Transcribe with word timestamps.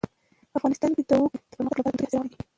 افغانستان 0.57 0.91
کې 0.95 1.03
د 1.09 1.11
وګړي 1.23 1.39
د 1.49 1.51
پرمختګ 1.55 1.77
لپاره 1.79 1.87
ګټورې 1.93 2.07
هڅې 2.07 2.13
روانې 2.15 2.29
دي. 2.31 2.39